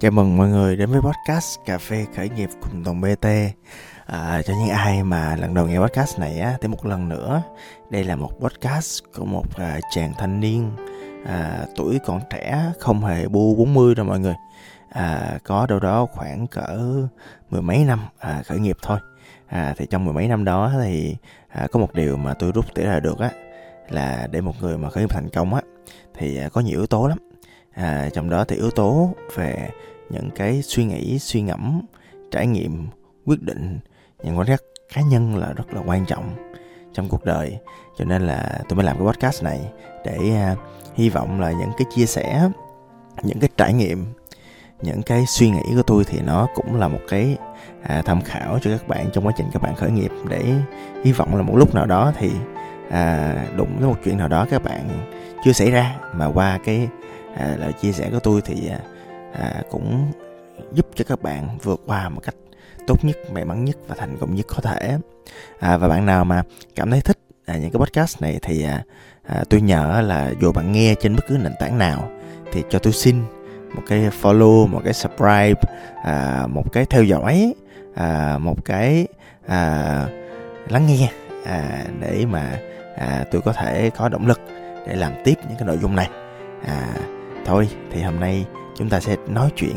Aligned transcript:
Chào 0.00 0.10
mừng 0.10 0.36
mọi 0.36 0.48
người 0.48 0.76
đến 0.76 0.90
với 0.90 1.00
podcast 1.00 1.58
Cà 1.66 1.78
phê 1.78 2.06
khởi 2.16 2.28
nghiệp 2.28 2.48
cùng 2.62 2.84
Tùng 2.84 3.00
BT 3.00 3.26
à, 4.06 4.42
Cho 4.42 4.54
những 4.54 4.68
ai 4.68 5.02
mà 5.02 5.36
lần 5.36 5.54
đầu 5.54 5.66
nghe 5.66 5.78
podcast 5.78 6.18
này 6.18 6.40
á, 6.40 6.56
thêm 6.60 6.70
một 6.70 6.86
lần 6.86 7.08
nữa 7.08 7.42
Đây 7.90 8.04
là 8.04 8.16
một 8.16 8.30
podcast 8.40 9.02
của 9.16 9.24
một 9.24 9.56
à, 9.56 9.80
chàng 9.94 10.12
thanh 10.18 10.40
niên 10.40 10.70
à, 11.26 11.66
tuổi 11.76 11.98
còn 12.06 12.20
trẻ 12.30 12.72
không 12.80 13.04
hề 13.04 13.28
bu 13.28 13.54
40 13.54 13.94
đâu 13.94 14.06
mọi 14.06 14.20
người. 14.20 14.34
À, 14.88 15.38
Có 15.44 15.66
đâu 15.66 15.78
đó 15.80 16.06
khoảng 16.12 16.46
cỡ 16.46 16.78
mười 17.50 17.62
mấy 17.62 17.84
năm 17.84 18.00
à, 18.18 18.42
khởi 18.46 18.58
nghiệp 18.58 18.76
thôi. 18.82 18.98
À, 19.46 19.74
Thì 19.76 19.86
trong 19.90 20.04
mười 20.04 20.14
mấy 20.14 20.28
năm 20.28 20.44
đó 20.44 20.72
thì 20.82 21.16
à, 21.48 21.66
có 21.72 21.80
một 21.80 21.94
điều 21.94 22.16
mà 22.16 22.34
tôi 22.34 22.52
rút 22.52 22.74
tỉa 22.74 22.82
ra 22.84 23.00
được 23.00 23.18
á 23.18 23.30
Là 23.88 24.28
để 24.30 24.40
một 24.40 24.54
người 24.60 24.78
mà 24.78 24.90
khởi 24.90 25.02
nghiệp 25.02 25.10
thành 25.10 25.28
công 25.28 25.54
á 25.54 25.60
Thì 26.14 26.36
à, 26.38 26.48
có 26.48 26.60
nhiều 26.60 26.78
yếu 26.78 26.86
tố 26.86 27.06
lắm 27.06 27.18
à, 27.76 28.08
trong 28.12 28.30
đó 28.30 28.44
thì 28.44 28.56
yếu 28.56 28.70
tố 28.70 29.14
về 29.34 29.70
những 30.10 30.30
cái 30.30 30.62
suy 30.62 30.84
nghĩ 30.84 31.18
suy 31.18 31.42
ngẫm 31.42 31.80
trải 32.30 32.46
nghiệm 32.46 32.86
quyết 33.26 33.42
định 33.42 33.78
những 34.22 34.38
quan 34.38 34.46
sát 34.46 34.62
cá 34.94 35.02
nhân 35.02 35.36
là 35.36 35.52
rất 35.52 35.74
là 35.74 35.82
quan 35.86 36.06
trọng 36.06 36.34
trong 36.92 37.08
cuộc 37.08 37.24
đời. 37.24 37.58
Cho 37.98 38.04
nên 38.04 38.22
là 38.22 38.60
tôi 38.68 38.76
mới 38.76 38.84
làm 38.86 38.96
cái 38.98 39.06
podcast 39.06 39.44
này 39.44 39.60
để 40.04 40.18
à, 40.34 40.56
hy 40.94 41.08
vọng 41.08 41.40
là 41.40 41.50
những 41.50 41.70
cái 41.78 41.86
chia 41.94 42.06
sẻ 42.06 42.50
những 43.22 43.40
cái 43.40 43.50
trải 43.56 43.72
nghiệm 43.72 44.04
những 44.82 45.02
cái 45.02 45.26
suy 45.26 45.50
nghĩ 45.50 45.62
của 45.76 45.82
tôi 45.82 46.04
thì 46.04 46.20
nó 46.26 46.48
cũng 46.54 46.76
là 46.76 46.88
một 46.88 47.00
cái 47.08 47.36
à, 47.82 48.02
tham 48.02 48.22
khảo 48.22 48.58
cho 48.62 48.70
các 48.70 48.88
bạn 48.88 49.06
trong 49.12 49.26
quá 49.26 49.32
trình 49.36 49.46
các 49.52 49.62
bạn 49.62 49.76
khởi 49.76 49.90
nghiệp. 49.90 50.10
Để 50.28 50.54
hy 51.04 51.12
vọng 51.12 51.36
là 51.36 51.42
một 51.42 51.56
lúc 51.56 51.74
nào 51.74 51.86
đó 51.86 52.12
thì 52.18 52.30
à, 52.90 53.34
đụng 53.56 53.76
với 53.78 53.88
một 53.88 53.96
chuyện 54.04 54.18
nào 54.18 54.28
đó 54.28 54.46
các 54.50 54.64
bạn 54.64 54.88
chưa 55.44 55.52
xảy 55.52 55.70
ra 55.70 55.96
mà 56.14 56.26
qua 56.26 56.58
cái 56.64 56.88
à, 57.36 57.56
lời 57.58 57.72
chia 57.72 57.92
sẻ 57.92 58.10
của 58.12 58.18
tôi 58.18 58.40
thì 58.44 58.68
à, 58.68 58.78
à, 59.32 59.62
cũng 59.70 60.12
giúp 60.72 60.86
cho 60.94 61.04
các 61.08 61.22
bạn 61.22 61.58
vượt 61.62 61.80
qua 61.86 62.08
một 62.08 62.20
cách 62.24 62.34
tốt 62.86 63.04
nhất 63.04 63.16
may 63.32 63.44
mắn 63.44 63.64
nhất 63.64 63.76
và 63.88 63.94
thành 63.98 64.16
công 64.20 64.34
nhất 64.34 64.46
có 64.48 64.60
thể. 64.62 64.98
À, 65.58 65.76
và 65.76 65.88
bạn 65.88 66.06
nào 66.06 66.24
mà 66.24 66.42
cảm 66.74 66.90
thấy 66.90 67.00
thích 67.00 67.18
à, 67.46 67.56
những 67.56 67.70
cái 67.70 67.80
podcast 67.80 68.22
này 68.22 68.38
thì 68.42 68.64
à, 68.64 68.82
à, 69.22 69.44
tôi 69.50 69.60
nhờ 69.60 70.02
là 70.06 70.32
dù 70.40 70.52
bạn 70.52 70.72
nghe 70.72 70.94
trên 70.94 71.16
bất 71.16 71.24
cứ 71.28 71.38
nền 71.38 71.52
tảng 71.60 71.78
nào 71.78 72.10
thì 72.52 72.64
cho 72.70 72.78
tôi 72.78 72.92
xin 72.92 73.22
một 73.74 73.82
cái 73.88 74.10
follow 74.22 74.66
một 74.66 74.80
cái 74.84 74.92
subscribe 74.92 75.60
à, 76.04 76.46
một 76.46 76.72
cái 76.72 76.84
theo 76.84 77.02
dõi 77.02 77.54
à, 77.94 78.38
một 78.38 78.64
cái 78.64 79.06
à, 79.46 80.06
lắng 80.68 80.86
nghe 80.86 81.10
à, 81.44 81.84
để 82.00 82.26
mà 82.30 82.58
à, 82.96 83.24
tôi 83.30 83.42
có 83.42 83.52
thể 83.52 83.90
có 83.90 84.08
động 84.08 84.26
lực 84.26 84.40
để 84.86 84.96
làm 84.96 85.12
tiếp 85.24 85.34
những 85.48 85.58
cái 85.58 85.66
nội 85.66 85.78
dung 85.82 85.96
này. 85.96 86.10
À, 86.66 86.94
thôi. 87.46 87.68
Thì 87.92 88.02
hôm 88.02 88.20
nay 88.20 88.46
chúng 88.76 88.88
ta 88.88 89.00
sẽ 89.00 89.16
nói 89.28 89.50
chuyện 89.56 89.76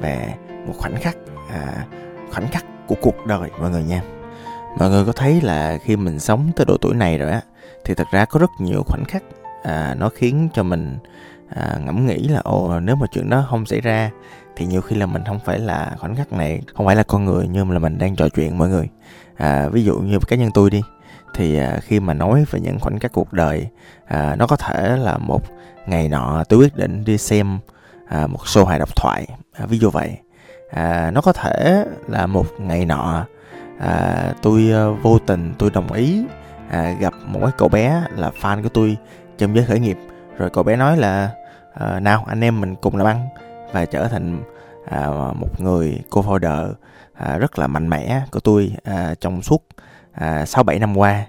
về 0.00 0.34
một 0.66 0.74
khoảnh 0.78 0.96
khắc 1.00 1.16
à, 1.50 1.86
khoảnh 2.32 2.48
khắc 2.48 2.64
của 2.86 2.94
cuộc 3.00 3.26
đời 3.26 3.50
mọi 3.60 3.70
người 3.70 3.84
nha. 3.84 4.02
Mọi 4.78 4.90
người 4.90 5.04
có 5.04 5.12
thấy 5.12 5.40
là 5.40 5.78
khi 5.82 5.96
mình 5.96 6.18
sống 6.18 6.50
tới 6.56 6.66
độ 6.66 6.76
tuổi 6.80 6.94
này 6.94 7.18
rồi 7.18 7.30
á 7.30 7.40
thì 7.84 7.94
thật 7.94 8.06
ra 8.10 8.24
có 8.24 8.40
rất 8.40 8.50
nhiều 8.58 8.82
khoảnh 8.86 9.04
khắc 9.04 9.22
à, 9.62 9.94
nó 9.98 10.08
khiến 10.08 10.48
cho 10.54 10.62
mình 10.62 10.98
à, 11.48 11.78
ngẫm 11.84 12.06
nghĩ 12.06 12.28
là 12.28 12.40
ồ 12.44 12.80
nếu 12.80 12.96
mà 12.96 13.06
chuyện 13.12 13.30
đó 13.30 13.46
không 13.50 13.66
xảy 13.66 13.80
ra 13.80 14.10
thì 14.56 14.66
nhiều 14.66 14.80
khi 14.80 14.96
là 14.96 15.06
mình 15.06 15.22
không 15.26 15.40
phải 15.44 15.58
là 15.58 15.96
khoảnh 15.98 16.16
khắc 16.16 16.32
này 16.32 16.62
không 16.74 16.86
phải 16.86 16.96
là 16.96 17.02
con 17.02 17.24
người 17.24 17.48
nhưng 17.50 17.68
mà 17.68 17.74
là 17.74 17.78
mình 17.78 17.98
đang 17.98 18.16
trò 18.16 18.28
chuyện 18.28 18.58
mọi 18.58 18.68
người. 18.68 18.88
À, 19.36 19.68
ví 19.68 19.84
dụ 19.84 19.98
như 19.98 20.18
cá 20.28 20.36
nhân 20.36 20.50
tôi 20.54 20.70
đi 20.70 20.82
thì 21.34 21.58
à, 21.58 21.78
khi 21.82 22.00
mà 22.00 22.14
nói 22.14 22.44
về 22.50 22.60
những 22.60 22.80
khoảnh 22.80 22.98
khắc 22.98 23.12
cuộc 23.12 23.32
đời 23.32 23.68
à, 24.06 24.36
nó 24.38 24.46
có 24.46 24.56
thể 24.56 24.96
là 24.96 25.18
một 25.18 25.42
ngày 25.86 26.08
nọ 26.08 26.44
tôi 26.48 26.58
quyết 26.58 26.76
định 26.76 27.04
đi 27.04 27.18
xem 27.18 27.58
à, 28.08 28.26
một 28.26 28.40
show 28.44 28.64
hài 28.64 28.78
độc 28.78 28.96
thoại. 28.96 29.26
À, 29.52 29.66
ví 29.66 29.78
dụ 29.78 29.90
vậy. 29.90 30.18
À, 30.70 31.10
nó 31.10 31.20
có 31.20 31.32
thể 31.32 31.84
là 32.08 32.26
một 32.26 32.46
ngày 32.58 32.84
nọ 32.84 33.26
à, 33.80 34.32
tôi 34.42 34.70
à, 34.72 34.84
vô 35.02 35.18
tình 35.18 35.54
tôi 35.58 35.70
đồng 35.70 35.92
ý 35.92 36.24
à, 36.70 36.94
gặp 37.00 37.14
một 37.26 37.40
cái 37.42 37.52
cậu 37.58 37.68
bé 37.68 38.02
là 38.16 38.30
fan 38.40 38.62
của 38.62 38.68
tôi 38.68 38.96
trong 39.38 39.54
giới 39.56 39.64
khởi 39.64 39.80
nghiệp. 39.80 39.98
Rồi 40.38 40.50
cậu 40.50 40.64
bé 40.64 40.76
nói 40.76 40.96
là 40.96 41.30
à, 41.74 42.00
nào 42.00 42.24
anh 42.28 42.44
em 42.44 42.60
mình 42.60 42.74
cùng 42.76 42.96
làm 42.96 43.06
ăn. 43.06 43.28
Và 43.72 43.84
trở 43.84 44.08
thành 44.08 44.42
à, 44.90 45.06
một 45.34 45.60
người 45.60 46.00
co-founder 46.10 46.72
à, 47.14 47.38
rất 47.38 47.58
là 47.58 47.66
mạnh 47.66 47.88
mẽ 47.88 48.22
của 48.30 48.40
tôi 48.40 48.72
à, 48.84 49.14
trong 49.20 49.42
suốt 49.42 49.66
à, 50.12 50.44
bảy 50.66 50.78
năm 50.78 50.96
qua. 50.96 51.24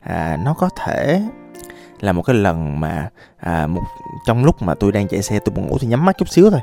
À, 0.00 0.38
nó 0.44 0.54
có 0.54 0.68
thể 0.84 1.22
là 2.00 2.12
một 2.12 2.22
cái 2.22 2.36
lần 2.36 2.80
mà 2.80 3.08
à, 3.36 3.66
một 3.66 3.82
trong 4.26 4.44
lúc 4.44 4.62
mà 4.62 4.74
tôi 4.74 4.92
đang 4.92 5.08
chạy 5.08 5.22
xe 5.22 5.38
tôi 5.38 5.54
buồn 5.54 5.66
ngủ 5.66 5.78
thì 5.80 5.86
nhắm 5.86 6.04
mắt 6.04 6.16
chút 6.18 6.28
xíu 6.28 6.50
thôi. 6.50 6.60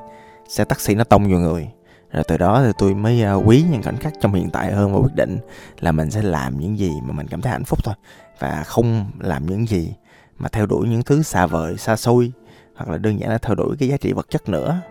Xe 0.50 0.64
taxi 0.64 0.96
nó 0.96 1.04
tông 1.04 1.30
vào 1.30 1.40
người. 1.40 1.70
Rồi 2.12 2.24
từ 2.28 2.38
đó 2.38 2.64
thì 2.66 2.72
tôi 2.78 2.94
mới 2.94 3.24
uh, 3.36 3.48
quý 3.48 3.66
những 3.72 3.84
khoảnh 3.84 3.98
khắc 3.98 4.14
trong 4.22 4.34
hiện 4.34 4.50
tại 4.50 4.72
hơn 4.72 4.94
và 4.94 5.00
quyết 5.00 5.16
định 5.16 5.38
là 5.80 5.92
mình 5.92 6.12
sẽ 6.12 6.22
làm 6.22 6.60
những 6.60 6.80
gì 6.80 6.92
mà 7.04 7.14
mình 7.14 7.28
cảm 7.28 7.42
thấy 7.42 7.52
hạnh 7.52 7.66
phúc 7.66 7.80
thôi. 7.84 7.96
Và 8.40 8.64
không 8.64 9.06
làm 9.20 9.46
những 9.46 9.68
gì 9.68 9.94
mà 10.38 10.50
theo 10.50 10.66
đuổi 10.66 10.88
những 10.88 11.04
thứ 11.04 11.24
xa 11.24 11.46
vời 11.46 11.78
xa 11.78 11.96
xôi 11.96 12.32
hoặc 12.76 12.90
là 12.90 12.98
đơn 12.98 13.20
giản 13.20 13.30
là 13.30 13.38
theo 13.38 13.56
đuổi 13.56 13.76
cái 13.80 13.90
giá 13.90 13.98
trị 13.98 14.14
vật 14.14 14.28
chất 14.30 14.50
nữa. 14.50 14.82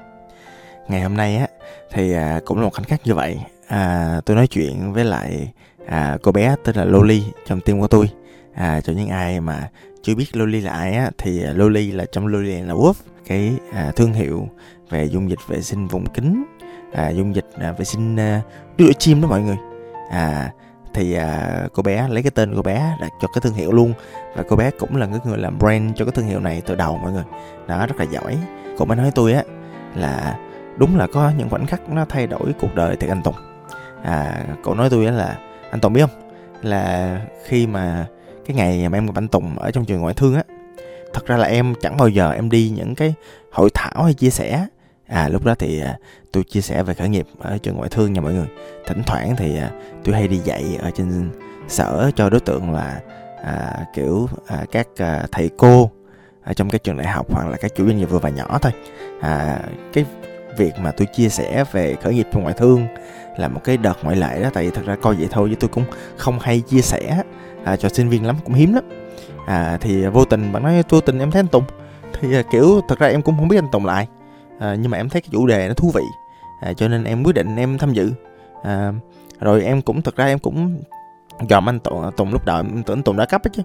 Ngày 0.89 1.03
hôm 1.03 1.17
nay 1.17 1.37
á 1.37 1.47
thì 1.93 2.13
à, 2.13 2.41
cũng 2.45 2.59
là 2.59 2.65
một 2.65 2.75
khoảnh 2.75 2.85
khắc 2.85 3.07
như 3.07 3.15
vậy. 3.15 3.41
À, 3.69 4.21
tôi 4.27 4.37
nói 4.37 4.47
chuyện 4.47 4.93
với 4.93 5.05
lại 5.05 5.53
à, 5.87 6.19
cô 6.23 6.33
bé 6.33 6.57
tên 6.65 6.77
là 6.77 6.85
Loli 6.85 7.25
trong 7.47 7.61
tim 7.61 7.81
của 7.81 7.89
tôi. 7.89 8.11
À, 8.55 8.81
cho 8.81 8.93
những 8.93 9.09
ai 9.09 9.41
mà 9.41 9.69
chưa 10.07 10.15
biết 10.15 10.37
Loli 10.37 10.61
là 10.61 10.73
ai 10.73 10.93
á 10.93 11.11
thì 11.19 11.45
à, 11.45 11.53
Loli 11.53 11.93
là 11.93 12.05
trong 12.13 12.27
Loli 12.27 12.61
là 12.61 12.75
Wolf 12.75 12.93
cái 13.27 13.55
à, 13.73 13.93
thương 13.97 14.13
hiệu 14.13 14.49
về 14.91 15.05
dung 15.05 15.31
dịch 15.31 15.39
vệ 15.49 15.63
sinh 15.63 15.87
vùng 15.87 16.07
kính 16.07 16.45
à, 16.93 17.09
dung 17.09 17.35
dịch 17.35 17.47
à, 17.59 17.73
vệ 17.73 17.85
sinh 17.85 18.17
à, 18.17 18.43
đuôi 18.79 18.93
chim 18.99 19.21
đó 19.21 19.29
mọi 19.29 19.43
người. 19.43 19.57
À 20.11 20.53
thì 20.95 21.15
à, 21.15 21.61
cô 21.73 21.83
bé 21.83 22.09
lấy 22.09 22.23
cái 22.23 22.31
tên 22.31 22.53
cô 22.57 22.63
bé 22.63 22.97
đặt 23.01 23.13
cho 23.23 23.29
cái 23.29 23.41
thương 23.41 23.55
hiệu 23.55 23.73
luôn 23.73 23.93
và 24.37 24.43
cô 24.49 24.57
bé 24.57 24.71
cũng 24.71 24.97
là 24.97 25.07
người 25.07 25.39
làm 25.39 25.59
brand 25.59 25.97
cho 25.97 26.05
cái 26.05 26.13
thương 26.13 26.27
hiệu 26.27 26.41
này 26.41 26.63
từ 26.67 26.75
đầu 26.75 26.99
mọi 27.03 27.13
người. 27.13 27.25
Đó 27.69 27.87
rất 27.87 27.97
là 27.99 28.05
giỏi. 28.05 28.39
Cô 28.79 28.85
mới 28.85 28.97
nói 28.97 29.11
tôi 29.15 29.33
á 29.33 29.43
là 29.95 30.39
đúng 30.77 30.97
là 30.97 31.07
có 31.07 31.33
những 31.39 31.49
khoảnh 31.49 31.67
khắc 31.67 31.89
nó 31.89 32.05
thay 32.09 32.27
đổi 32.27 32.53
cuộc 32.61 32.75
đời 32.75 32.97
thì 33.01 33.09
anh 33.09 33.23
Tùng. 33.23 33.35
À 34.03 34.45
cậu 34.65 34.75
nói 34.75 34.91
tôi 34.91 35.07
á 35.07 35.13
là 35.13 35.39
anh 35.71 35.81
Tùng 35.81 35.93
biết 35.93 36.01
không? 36.01 36.31
Là 36.63 37.21
khi 37.45 37.67
mà 37.67 38.07
cái 38.47 38.57
ngày 38.57 38.89
mà 38.89 38.99
em 38.99 39.07
gặp 39.07 39.13
anh 39.15 39.29
Tùng 39.29 39.59
ở 39.59 39.71
trong 39.71 39.85
trường 39.85 40.01
ngoại 40.01 40.15
thương 40.15 40.35
á. 40.35 40.43
Thật 41.13 41.27
ra 41.27 41.37
là 41.37 41.47
em 41.47 41.75
chẳng 41.81 41.97
bao 41.97 42.09
giờ 42.09 42.33
em 42.33 42.51
đi 42.51 42.73
những 42.77 42.95
cái 42.95 43.15
hội 43.53 43.71
thảo 43.75 44.03
hay 44.05 44.15
chia 44.15 44.31
sẻ. 44.31 44.67
À 45.09 45.29
lúc 45.29 45.45
đó 45.45 45.55
thì 45.59 45.81
à, 45.81 45.99
tôi 46.33 46.45
chia 46.45 46.61
sẻ 46.61 46.83
về 46.83 46.95
khởi 46.95 47.09
nghiệp 47.09 47.27
ở 47.39 47.59
trường 47.59 47.77
ngoại 47.77 47.89
thương 47.89 48.13
nha 48.13 48.21
mọi 48.21 48.35
người. 48.35 48.47
Thỉnh 48.87 49.03
thoảng 49.07 49.37
thì 49.37 49.59
à, 49.59 49.71
tôi 50.05 50.15
hay 50.15 50.29
đi 50.29 50.37
dạy 50.37 50.79
ở 50.83 50.91
trên 50.91 51.31
sở 51.69 52.11
cho 52.17 52.31
đối 52.31 52.41
tượng 52.41 52.73
là 52.73 53.01
à, 53.45 53.87
kiểu 53.95 54.29
à, 54.47 54.65
các 54.73 54.89
à, 54.97 55.27
thầy 55.33 55.51
cô 55.57 55.91
ở 56.45 56.53
trong 56.53 56.71
các 56.71 56.85
trường 56.85 56.97
đại 56.97 57.07
học 57.07 57.27
hoặc 57.31 57.49
là 57.49 57.57
các 57.57 57.75
chủ 57.77 57.87
doanh 57.87 57.99
nghiệp 57.99 58.11
vừa 58.11 58.19
và 58.19 58.29
nhỏ 58.29 58.59
thôi. 58.63 58.73
À, 59.21 59.61
cái 59.93 60.05
việc 60.59 60.73
mà 60.79 60.91
tôi 60.91 61.07
chia 61.07 61.29
sẻ 61.29 61.65
về 61.73 61.97
khởi 62.03 62.15
nghiệp 62.15 62.27
trong 62.33 62.43
ngoại 62.43 62.55
thương 62.59 62.87
là 63.37 63.49
một 63.49 63.61
cái 63.65 63.77
đợt 63.77 63.95
ngoại 64.03 64.17
lệ 64.17 64.43
đó 64.43 64.51
tại 64.55 64.65
vì 64.65 64.71
thật 64.71 64.83
ra 64.87 64.97
coi 64.97 65.15
vậy 65.15 65.29
thôi 65.31 65.49
chứ 65.51 65.57
tôi 65.61 65.69
cũng 65.69 65.85
không 66.17 66.39
hay 66.39 66.61
chia 66.61 66.81
sẻ 66.81 67.23
à, 67.67 67.77
cho 67.77 67.89
sinh 67.89 68.09
viên 68.09 68.27
lắm 68.27 68.37
cũng 68.45 68.55
hiếm 68.55 68.75
lắm. 68.75 68.85
À, 69.47 69.79
thì 69.81 70.07
vô 70.07 70.25
tình 70.25 70.53
bạn 70.53 70.63
nói 70.63 70.83
vô 70.89 71.01
tình 71.01 71.19
em 71.19 71.31
thấy 71.31 71.41
anh 71.41 71.49
Tùng. 71.49 71.65
Thì 72.21 72.35
à, 72.35 72.43
kiểu 72.51 72.81
thật 72.89 72.99
ra 72.99 73.07
em 73.07 73.23
cũng 73.23 73.37
không 73.37 73.49
biết 73.49 73.59
anh 73.59 73.71
Tùng 73.73 73.87
lại 73.87 74.09
à, 74.59 74.75
nhưng 74.75 74.91
mà 74.91 74.99
em 74.99 75.09
thấy 75.09 75.21
cái 75.21 75.29
chủ 75.33 75.47
đề 75.47 75.69
nó 75.69 75.75
thú 75.75 75.91
vị. 75.95 76.03
À, 76.61 76.73
cho 76.73 76.89
nên 76.89 77.05
em 77.05 77.23
quyết 77.23 77.35
định 77.35 77.57
em 77.57 77.79
tham 77.79 77.93
dự. 77.93 78.13
À, 78.63 78.93
rồi 79.41 79.65
em 79.65 79.83
cũng 79.83 80.03
thật 80.03 80.17
ra 80.17 80.27
em 80.27 80.39
cũng 80.39 80.83
dòm 81.51 81.69
anh 81.69 81.79
Tùng, 81.79 82.03
à, 82.03 82.11
Tùng 82.17 82.33
lúc 82.33 82.45
đầu 82.47 82.57
em 82.57 82.83
tưởng 82.83 83.03
Tùng 83.03 83.17
đã 83.17 83.25
cấp 83.27 83.45
hết 83.45 83.51
chứ. 83.53 83.63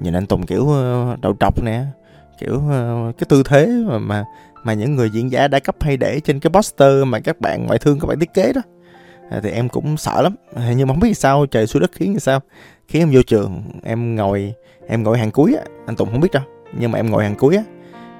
Nhìn 0.00 0.16
anh 0.16 0.26
Tùng 0.26 0.46
kiểu 0.46 0.68
ờ, 0.68 1.16
đầu 1.20 1.36
trọc 1.40 1.62
nè 1.64 1.84
kiểu 2.40 2.62
ờ, 2.70 3.12
cái 3.18 3.26
tư 3.28 3.42
thế 3.46 3.66
mà 3.86 3.98
mà 3.98 4.24
mà 4.64 4.72
những 4.74 4.96
người 4.96 5.10
diễn 5.10 5.30
giả 5.30 5.48
đã 5.48 5.58
cấp 5.58 5.76
hay 5.80 5.96
để 5.96 6.20
trên 6.20 6.40
cái 6.40 6.50
poster 6.50 7.04
mà 7.06 7.20
các 7.20 7.40
bạn 7.40 7.66
ngoại 7.66 7.78
thương 7.78 8.00
các 8.00 8.06
bạn 8.06 8.18
thiết 8.18 8.34
kế 8.34 8.52
đó. 8.52 8.60
À, 9.30 9.40
thì 9.42 9.50
em 9.50 9.68
cũng 9.68 9.96
sợ 9.96 10.22
lắm. 10.22 10.34
À, 10.54 10.72
nhưng 10.76 10.88
mà 10.88 10.94
không 10.94 11.00
biết 11.00 11.14
sao 11.14 11.46
trời 11.46 11.66
xuống 11.66 11.82
đất 11.82 11.90
khiến 11.92 12.12
như 12.12 12.18
sao 12.18 12.40
khi 12.88 12.98
em 12.98 13.10
vô 13.12 13.22
trường 13.22 13.62
em 13.82 14.16
ngồi 14.16 14.54
em 14.86 15.02
ngồi 15.02 15.18
hàng 15.18 15.30
cuối 15.30 15.54
á 15.54 15.64
anh 15.86 15.96
Tùng 15.96 16.10
không 16.10 16.20
biết 16.20 16.32
đâu 16.32 16.42
nhưng 16.72 16.92
mà 16.92 16.98
em 16.98 17.10
ngồi 17.10 17.24
hàng 17.24 17.34
cuối 17.34 17.56
á. 17.56 17.62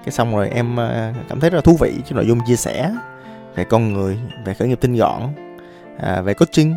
Cái 0.05 0.13
xong 0.13 0.37
rồi 0.37 0.49
em 0.49 0.77
ờ, 0.77 1.13
cảm 1.29 1.41
thấy 1.41 1.51
rất 1.51 1.57
là 1.57 1.63
thú 1.63 1.77
vị 1.81 1.93
cái 2.03 2.13
nội 2.13 2.27
dung 2.27 2.39
chia 2.47 2.57
sẻ 2.57 2.95
về 3.55 3.65
con 3.65 3.93
người 3.93 4.19
về 4.45 4.55
khởi 4.55 4.69
nghiệp 4.69 4.81
tinh 4.81 4.97
gọn 4.97 5.23
à, 5.99 6.21
về 6.21 6.35
coaching. 6.35 6.75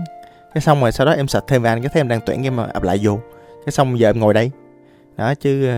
Cái 0.54 0.62
xong 0.62 0.82
rồi 0.82 0.92
sau 0.92 1.06
đó 1.06 1.12
em 1.12 1.28
sạch 1.28 1.44
thêm 1.48 1.62
về 1.62 1.70
anh 1.70 1.82
cái 1.82 1.90
thấy 1.94 2.00
em 2.00 2.08
đang 2.08 2.20
tuyển 2.26 2.44
em 2.44 2.58
ờ, 2.58 2.70
ập 2.74 2.84
lại 2.84 3.00
vô. 3.04 3.20
Cái 3.66 3.72
xong 3.72 4.00
giờ 4.00 4.10
em 4.10 4.20
ngồi 4.20 4.34
đây. 4.34 4.52
Đó 5.18 5.34
chứ 5.36 5.70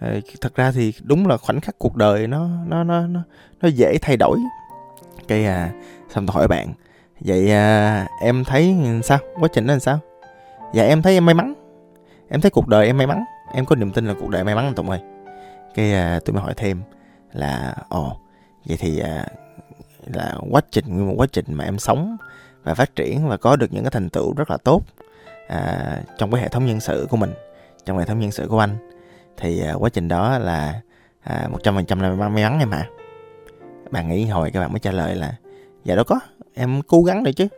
ờ, 0.00 0.20
thật 0.40 0.54
ra 0.54 0.72
thì 0.72 0.92
đúng 1.02 1.26
là 1.26 1.36
khoảnh 1.36 1.60
khắc 1.60 1.78
cuộc 1.78 1.96
đời 1.96 2.26
nó 2.26 2.48
nó 2.66 2.84
nó 2.84 3.06
nó, 3.06 3.20
nó 3.62 3.68
dễ 3.68 3.98
thay 4.02 4.16
đổi. 4.16 4.38
Cái 5.28 5.44
à, 5.44 5.70
xong 6.14 6.26
tôi 6.26 6.34
hỏi 6.34 6.48
bạn 6.48 6.68
vậy 7.20 7.50
à, 7.52 8.06
em 8.22 8.44
thấy 8.44 8.76
sao? 9.04 9.18
Quá 9.40 9.48
trình 9.52 9.66
đó 9.66 9.72
làm 9.72 9.80
sao? 9.80 10.00
Dạ 10.74 10.84
em 10.84 11.02
thấy 11.02 11.14
em 11.14 11.26
may 11.26 11.34
mắn. 11.34 11.54
Em 12.28 12.40
thấy 12.40 12.50
cuộc 12.50 12.68
đời 12.68 12.86
em 12.86 12.98
may 12.98 13.06
mắn. 13.06 13.24
Em 13.54 13.64
có 13.64 13.76
niềm 13.76 13.92
tin 13.92 14.06
là 14.06 14.14
cuộc 14.20 14.28
đời 14.28 14.44
may 14.44 14.54
mắn 14.54 14.64
anh 14.64 14.74
tùng 14.74 14.90
ơi. 14.90 15.00
Cái 15.74 15.94
à, 15.94 16.20
tôi 16.24 16.34
mới 16.34 16.42
hỏi 16.42 16.54
thêm 16.56 16.82
là 17.32 17.74
ồ 17.88 18.16
vậy 18.64 18.76
thì 18.80 18.98
à, 18.98 19.26
là 20.06 20.34
quá 20.50 20.60
trình 20.70 20.84
nguyên 20.88 21.08
một 21.08 21.14
quá 21.16 21.26
trình 21.32 21.44
mà 21.48 21.64
em 21.64 21.78
sống 21.78 22.16
và 22.62 22.74
phát 22.74 22.96
triển 22.96 23.28
và 23.28 23.36
có 23.36 23.56
được 23.56 23.72
những 23.72 23.84
cái 23.84 23.90
thành 23.90 24.10
tựu 24.10 24.34
rất 24.34 24.50
là 24.50 24.56
tốt 24.56 24.82
à, 25.48 26.02
trong 26.18 26.30
cái 26.30 26.40
hệ 26.42 26.48
thống 26.48 26.66
nhân 26.66 26.80
sự 26.80 27.06
của 27.10 27.16
mình 27.16 27.32
trong 27.84 27.98
hệ 27.98 28.04
thống 28.04 28.18
nhân 28.18 28.30
sự 28.30 28.46
của 28.48 28.58
anh 28.58 28.76
thì 29.36 29.60
à, 29.60 29.72
quá 29.72 29.90
trình 29.90 30.08
đó 30.08 30.38
là 30.38 30.80
à, 31.22 31.48
một 31.50 31.58
trăm 31.62 31.74
phần 31.74 31.86
trăm 31.86 32.00
là 32.00 32.10
may 32.10 32.44
mắn 32.44 32.58
em 32.58 32.70
ạ 32.70 32.78
à. 32.78 32.90
bạn 33.90 34.08
nghĩ 34.08 34.26
hồi 34.26 34.50
các 34.50 34.60
bạn 34.60 34.72
mới 34.72 34.80
trả 34.80 34.90
lời 34.90 35.14
là 35.14 35.34
dạ 35.84 35.94
đâu 35.94 36.04
có 36.04 36.20
em 36.54 36.82
cố 36.82 37.02
gắng 37.02 37.24
rồi 37.24 37.32
chứ. 37.32 37.48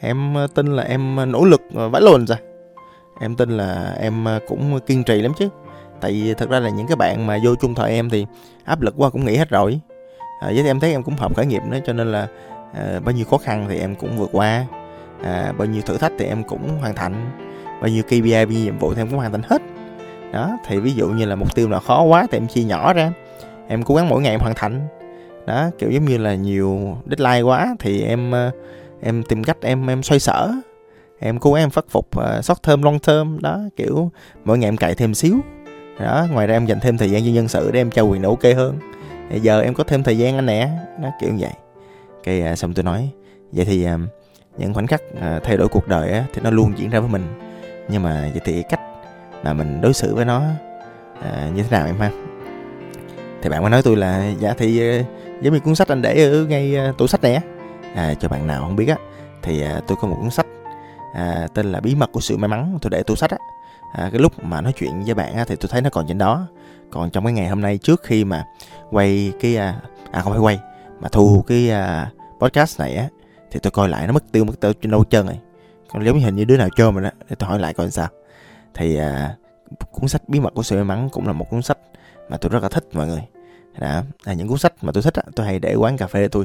Ờ, 0.00 0.08
ờ, 0.08 0.08
ờ, 0.08 0.08
em 0.08 0.36
tin 0.54 0.66
là 0.66 0.82
em 0.82 1.32
nỗ 1.32 1.44
lực 1.44 1.62
vãi 1.72 2.02
lồn 2.02 2.26
ra 2.26 2.36
em 3.20 3.36
tin 3.36 3.50
là 3.50 3.96
em 4.00 4.24
cũng 4.46 4.80
kiên 4.86 5.04
trì 5.04 5.22
lắm 5.22 5.32
chứ. 5.38 5.48
Tại 6.00 6.12
vì 6.12 6.34
thật 6.34 6.50
ra 6.50 6.60
là 6.60 6.70
những 6.70 6.86
cái 6.86 6.96
bạn 6.96 7.26
mà 7.26 7.38
vô 7.44 7.54
chung 7.54 7.74
thời 7.74 7.90
em 7.90 8.10
thì 8.10 8.26
áp 8.64 8.80
lực 8.80 8.94
quá 8.96 9.10
cũng 9.10 9.24
nghĩ 9.24 9.36
hết 9.36 9.50
rồi. 9.50 9.80
À, 10.40 10.50
với 10.54 10.66
em 10.66 10.80
thấy 10.80 10.92
em 10.92 11.02
cũng 11.02 11.16
hợp 11.16 11.36
khởi 11.36 11.46
nghiệp 11.46 11.62
nữa 11.66 11.78
cho 11.86 11.92
nên 11.92 12.12
là 12.12 12.28
à, 12.74 13.00
bao 13.04 13.14
nhiêu 13.14 13.24
khó 13.24 13.38
khăn 13.38 13.66
thì 13.68 13.78
em 13.78 13.94
cũng 13.94 14.18
vượt 14.18 14.30
qua. 14.32 14.66
À, 15.22 15.52
bao 15.58 15.66
nhiêu 15.66 15.82
thử 15.82 15.96
thách 15.96 16.12
thì 16.18 16.24
em 16.24 16.44
cũng 16.44 16.78
hoàn 16.80 16.94
thành. 16.94 17.30
Bao 17.80 17.88
nhiêu 17.88 18.02
KPI 18.02 18.32
bao 18.32 18.46
nhiêu 18.46 18.64
nhiệm 18.64 18.78
vụ 18.78 18.94
thì 18.94 19.00
em 19.00 19.08
cũng 19.08 19.18
hoàn 19.18 19.32
thành 19.32 19.42
hết. 19.44 19.62
Đó 20.32 20.58
thì 20.66 20.78
ví 20.78 20.92
dụ 20.92 21.08
như 21.08 21.24
là 21.24 21.34
mục 21.34 21.54
tiêu 21.54 21.68
nào 21.68 21.80
khó 21.80 22.02
quá 22.02 22.26
thì 22.30 22.38
em 22.38 22.48
chia 22.48 22.64
nhỏ 22.64 22.92
ra. 22.92 23.12
Em 23.68 23.82
cố 23.82 23.94
gắng 23.94 24.08
mỗi 24.08 24.22
ngày 24.22 24.30
em 24.30 24.40
hoàn 24.40 24.54
thành. 24.54 24.88
Đó 25.46 25.70
kiểu 25.78 25.90
giống 25.90 26.04
như 26.04 26.18
là 26.18 26.34
nhiều 26.34 26.96
deadline 27.06 27.42
quá 27.42 27.76
thì 27.78 28.02
em 28.02 28.32
em 29.06 29.22
tìm 29.22 29.44
cách 29.44 29.56
em 29.60 29.86
em 29.86 30.02
xoay 30.02 30.20
sở. 30.20 30.52
Em 31.18 31.38
cố 31.38 31.52
gắng 31.52 31.62
em 31.62 31.70
phát 31.70 31.84
phục 31.88 32.18
à, 32.18 32.36
uh, 32.38 32.44
short 32.44 32.62
term 32.62 32.82
long 32.82 32.98
term 32.98 33.38
đó 33.40 33.60
kiểu 33.76 34.10
mỗi 34.44 34.58
ngày 34.58 34.68
em 34.68 34.76
cày 34.76 34.94
thêm 34.94 35.14
xíu. 35.14 35.36
Đó 36.00 36.26
ngoài 36.32 36.46
ra 36.46 36.56
em 36.56 36.66
dành 36.66 36.80
thêm 36.80 36.98
thời 36.98 37.10
gian 37.10 37.22
cho 37.24 37.30
nhân 37.30 37.48
sự 37.48 37.70
để 37.70 37.80
em 37.80 37.90
trao 37.90 38.06
quyền 38.06 38.22
ok 38.22 38.42
hơn. 38.56 38.78
Thì 39.30 39.40
giờ 39.40 39.60
em 39.60 39.74
có 39.74 39.84
thêm 39.84 40.02
thời 40.02 40.18
gian 40.18 40.36
anh 40.36 40.46
nè 40.46 40.68
nó 41.00 41.08
kiểu 41.20 41.30
như 41.30 41.36
vậy. 41.40 41.52
Cái 42.24 42.52
uh, 42.52 42.58
xong 42.58 42.74
tôi 42.74 42.84
nói 42.84 43.10
vậy 43.52 43.64
thì 43.64 43.86
uh, 43.86 44.00
những 44.58 44.74
khoảnh 44.74 44.86
khắc 44.86 45.02
uh, 45.12 45.44
thay 45.44 45.56
đổi 45.56 45.68
cuộc 45.68 45.88
đời 45.88 46.10
á, 46.10 46.24
thì 46.34 46.40
nó 46.44 46.50
luôn 46.50 46.72
diễn 46.76 46.90
ra 46.90 47.00
với 47.00 47.08
mình. 47.08 47.24
Nhưng 47.88 48.02
mà 48.02 48.30
vậy 48.32 48.40
thì 48.44 48.62
cách 48.68 48.80
mà 49.42 49.52
mình 49.52 49.80
đối 49.80 49.92
xử 49.92 50.14
với 50.14 50.24
nó 50.24 50.42
uh, 51.18 51.54
như 51.54 51.62
thế 51.62 51.68
nào 51.70 51.86
em 51.86 51.98
ha? 51.98 52.10
Thì 53.42 53.50
bạn 53.50 53.62
mới 53.62 53.70
nói 53.70 53.82
tôi 53.82 53.96
là 53.96 54.32
dạ 54.40 54.54
thì 54.58 55.00
uh, 55.00 55.06
giống 55.42 55.54
như 55.54 55.60
cuốn 55.60 55.74
sách 55.74 55.88
anh 55.88 56.02
để 56.02 56.24
ở 56.24 56.46
ngay 56.48 56.76
uh, 56.90 56.98
tủ 56.98 57.06
sách 57.06 57.22
này 57.22 57.34
á 57.34 57.40
à, 57.94 58.14
cho 58.14 58.28
bạn 58.28 58.46
nào 58.46 58.62
không 58.62 58.76
biết 58.76 58.88
á 58.88 58.96
thì 59.42 59.62
à, 59.62 59.80
tôi 59.86 59.96
có 60.00 60.08
một 60.08 60.16
cuốn 60.20 60.30
sách 60.30 60.46
à, 61.14 61.48
tên 61.54 61.72
là 61.72 61.80
bí 61.80 61.94
mật 61.94 62.12
của 62.12 62.20
sự 62.20 62.36
may 62.36 62.48
mắn 62.48 62.78
tôi 62.82 62.90
để 62.90 63.02
tủ 63.02 63.16
sách 63.16 63.30
á. 63.30 63.36
À, 63.92 64.08
cái 64.12 64.20
lúc 64.20 64.44
mà 64.44 64.60
nói 64.60 64.72
chuyện 64.76 65.02
với 65.04 65.14
bạn 65.14 65.34
á, 65.34 65.44
thì 65.48 65.56
tôi 65.56 65.68
thấy 65.68 65.82
nó 65.82 65.90
còn 65.90 66.06
trên 66.08 66.18
đó. 66.18 66.46
Còn 66.90 67.10
trong 67.10 67.24
cái 67.24 67.32
ngày 67.32 67.48
hôm 67.48 67.60
nay 67.60 67.78
trước 67.78 68.02
khi 68.02 68.24
mà 68.24 68.44
quay 68.90 69.32
cái 69.40 69.56
à, 69.56 69.80
à 70.10 70.20
không 70.20 70.32
phải 70.32 70.40
quay 70.40 70.60
mà 71.00 71.08
thu 71.08 71.44
cái 71.46 71.70
à, 71.70 72.10
podcast 72.40 72.80
này 72.80 72.96
á 72.96 73.08
thì 73.50 73.60
tôi 73.60 73.70
coi 73.70 73.88
lại 73.88 74.06
nó 74.06 74.12
mất 74.12 74.32
tiêu 74.32 74.44
mất 74.44 74.60
tiêu 74.60 74.72
trên 74.72 74.90
đâu 74.90 75.04
chân 75.04 75.26
rồi. 75.26 75.38
Còn 75.92 76.04
giống 76.04 76.18
như 76.18 76.24
hình 76.24 76.36
như 76.36 76.44
đứa 76.44 76.56
nào 76.56 76.68
chơi 76.76 76.92
mà 76.92 77.00
đó 77.00 77.10
để 77.28 77.36
tôi 77.38 77.48
hỏi 77.48 77.58
lại 77.58 77.74
coi 77.74 77.90
sao. 77.90 78.08
Thì 78.74 78.96
à, 78.96 79.36
cuốn 79.92 80.08
sách 80.08 80.22
bí 80.28 80.40
mật 80.40 80.54
của 80.54 80.62
sự 80.62 80.76
may 80.76 80.84
mắn 80.84 81.08
cũng 81.12 81.26
là 81.26 81.32
một 81.32 81.50
cuốn 81.50 81.62
sách 81.62 81.78
mà 82.28 82.36
tôi 82.36 82.50
rất 82.50 82.62
là 82.62 82.68
thích 82.68 82.84
mọi 82.92 83.06
người. 83.06 83.22
Đó 83.78 84.02
là 84.24 84.32
những 84.32 84.48
cuốn 84.48 84.58
sách 84.58 84.72
mà 84.82 84.92
tôi 84.92 85.02
thích 85.02 85.14
á, 85.14 85.22
tôi 85.36 85.46
hay 85.46 85.58
để 85.58 85.74
quán 85.74 85.96
cà 85.96 86.06
phê 86.06 86.28
tôi 86.28 86.44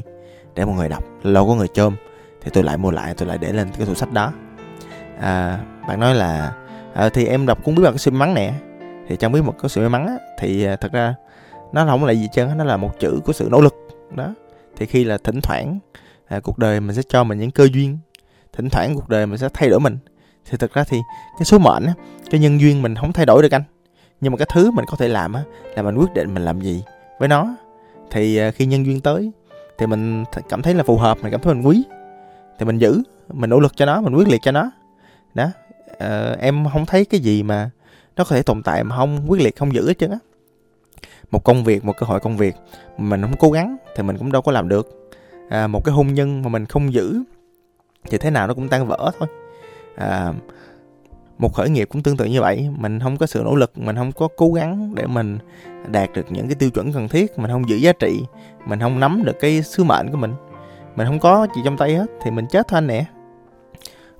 để 0.54 0.64
mọi 0.64 0.74
người 0.74 0.88
đọc. 0.88 1.04
Lâu 1.22 1.48
có 1.48 1.54
người 1.54 1.68
chôm 1.68 1.96
thì 2.40 2.50
tôi 2.54 2.64
lại 2.64 2.78
mua 2.78 2.90
lại 2.90 3.14
tôi 3.16 3.28
lại 3.28 3.38
để 3.38 3.52
lên 3.52 3.68
cái 3.78 3.86
tủ 3.86 3.94
sách 3.94 4.12
đó. 4.12 4.32
À, 5.20 5.58
bạn 5.88 6.00
nói 6.00 6.14
là 6.14 6.52
à, 6.94 7.08
thì 7.08 7.26
em 7.26 7.46
đọc 7.46 7.58
cũng 7.64 7.74
biết 7.74 7.82
bằng 7.82 7.92
cái 7.92 7.98
sự 7.98 8.10
may 8.10 8.18
mắn 8.18 8.34
nè. 8.34 8.52
Thì 9.08 9.16
trong 9.16 9.32
biết 9.32 9.40
một 9.44 9.54
cái 9.62 9.68
sự 9.68 9.80
may 9.80 9.90
mắn 9.90 10.06
á, 10.06 10.14
thì 10.38 10.64
à, 10.64 10.76
thật 10.76 10.92
ra 10.92 11.14
nó 11.72 11.86
không 11.86 12.04
là 12.04 12.12
gì 12.12 12.28
chân 12.32 12.58
nó 12.58 12.64
là 12.64 12.76
một 12.76 13.00
chữ 13.00 13.20
của 13.24 13.32
sự 13.32 13.48
nỗ 13.50 13.60
lực. 13.60 13.74
Đó. 14.14 14.34
Thì 14.76 14.86
khi 14.86 15.04
là 15.04 15.18
thỉnh 15.24 15.40
thoảng 15.42 15.78
à, 16.26 16.40
cuộc 16.40 16.58
đời 16.58 16.80
mình 16.80 16.96
sẽ 16.96 17.02
cho 17.08 17.24
mình 17.24 17.38
những 17.38 17.50
cơ 17.50 17.68
duyên 17.72 17.98
thỉnh 18.52 18.68
thoảng 18.68 18.94
cuộc 18.94 19.08
đời 19.08 19.26
mình 19.26 19.38
sẽ 19.38 19.48
thay 19.54 19.68
đổi 19.68 19.80
mình. 19.80 19.98
Thì 20.50 20.56
thật 20.58 20.74
ra 20.74 20.84
thì 20.84 20.98
cái 21.38 21.44
số 21.44 21.58
mệnh 21.58 21.86
á, 21.86 21.94
cái 22.30 22.40
nhân 22.40 22.60
duyên 22.60 22.82
mình 22.82 22.94
không 22.94 23.12
thay 23.12 23.26
đổi 23.26 23.42
được 23.42 23.54
anh. 23.54 23.62
Nhưng 24.20 24.32
mà 24.32 24.36
cái 24.36 24.46
thứ 24.54 24.70
mình 24.70 24.84
có 24.88 24.96
thể 24.96 25.08
làm 25.08 25.32
á 25.32 25.42
là 25.76 25.82
mình 25.82 25.96
quyết 25.96 26.14
định 26.14 26.34
mình 26.34 26.44
làm 26.44 26.60
gì 26.60 26.84
với 27.18 27.28
nó. 27.28 27.54
Thì 28.10 28.36
à, 28.36 28.50
khi 28.50 28.66
nhân 28.66 28.86
duyên 28.86 29.00
tới 29.00 29.32
thì 29.82 29.86
mình 29.86 30.24
cảm 30.48 30.62
thấy 30.62 30.74
là 30.74 30.82
phù 30.82 30.96
hợp 30.96 31.18
mình 31.22 31.32
cảm 31.32 31.40
thấy 31.40 31.54
mình 31.54 31.66
quý. 31.66 31.84
Thì 32.58 32.64
mình 32.64 32.78
giữ 32.78 33.02
mình 33.32 33.50
nỗ 33.50 33.60
lực 33.60 33.76
cho 33.76 33.86
nó 33.86 34.00
mình 34.00 34.14
quyết 34.14 34.28
liệt 34.28 34.40
cho 34.42 34.52
nó. 34.52 34.70
Đó. 35.34 35.50
Ờ, 35.98 36.36
em 36.40 36.66
không 36.72 36.86
thấy 36.86 37.04
cái 37.04 37.20
gì 37.20 37.42
mà 37.42 37.70
nó 38.16 38.24
có 38.24 38.34
thể 38.34 38.42
tồn 38.42 38.62
tại 38.62 38.84
mà 38.84 38.96
không 38.96 39.24
quyết 39.28 39.42
liệt 39.42 39.56
không 39.56 39.74
giữ 39.74 39.88
hết 39.88 39.98
trơn 39.98 40.10
á. 40.10 40.18
Một 41.30 41.44
công 41.44 41.64
việc 41.64 41.84
một 41.84 41.96
cơ 41.96 42.06
hội 42.06 42.20
công 42.20 42.36
việc 42.36 42.56
mình 42.98 43.22
không 43.22 43.36
cố 43.38 43.50
gắng 43.50 43.76
thì 43.96 44.02
mình 44.02 44.18
cũng 44.18 44.32
đâu 44.32 44.42
có 44.42 44.52
làm 44.52 44.68
được. 44.68 45.10
À, 45.48 45.66
một 45.66 45.84
cái 45.84 45.92
hôn 45.94 46.14
nhân 46.14 46.42
mà 46.42 46.48
mình 46.48 46.66
không 46.66 46.92
giữ 46.92 47.22
thì 48.10 48.18
thế 48.18 48.30
nào 48.30 48.46
nó 48.46 48.54
cũng 48.54 48.68
tan 48.68 48.86
vỡ 48.86 49.10
thôi. 49.18 49.28
À, 49.96 50.32
một 51.42 51.54
khởi 51.54 51.70
nghiệp 51.70 51.88
cũng 51.92 52.02
tương 52.02 52.16
tự 52.16 52.24
như 52.24 52.40
vậy. 52.40 52.68
Mình 52.78 53.00
không 53.00 53.16
có 53.16 53.26
sự 53.26 53.42
nỗ 53.44 53.54
lực 53.54 53.78
mình 53.78 53.96
không 53.96 54.12
có 54.12 54.28
cố 54.36 54.52
gắng 54.52 54.94
để 54.94 55.06
mình 55.06 55.38
đạt 55.86 56.10
được 56.14 56.26
những 56.30 56.48
cái 56.48 56.54
tiêu 56.54 56.70
chuẩn 56.70 56.92
cần 56.92 57.08
thiết. 57.08 57.38
Mình 57.38 57.50
không 57.50 57.68
giữ 57.68 57.76
giá 57.76 57.92
trị 57.92 58.20
mình 58.66 58.80
không 58.80 59.00
nắm 59.00 59.22
được 59.24 59.36
cái 59.40 59.62
sứ 59.62 59.84
mệnh 59.84 60.10
của 60.10 60.16
mình. 60.16 60.34
Mình 60.96 61.06
không 61.06 61.20
có 61.20 61.46
gì 61.56 61.62
trong 61.64 61.76
tay 61.76 61.94
hết 61.94 62.06
thì 62.22 62.30
mình 62.30 62.46
chết 62.50 62.68
thôi 62.68 62.78
anh 62.78 62.86
nè. 62.86 63.04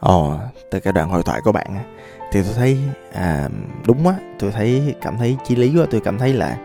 Ồ 0.00 0.34
từ 0.70 0.80
cái 0.80 0.92
đoạn 0.92 1.10
hội 1.10 1.22
thoại 1.22 1.40
của 1.44 1.52
bạn 1.52 1.78
thì 2.32 2.42
tôi 2.42 2.52
thấy 2.56 2.78
à, 3.12 3.48
đúng 3.86 4.08
á 4.08 4.14
tôi 4.38 4.50
thấy 4.50 4.94
cảm 5.02 5.18
thấy 5.18 5.36
chi 5.44 5.56
lý 5.56 5.78
quá. 5.78 5.86
Tôi 5.90 6.00
cảm 6.00 6.18
thấy 6.18 6.32
là 6.32 6.56